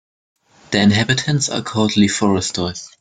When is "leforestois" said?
1.91-2.89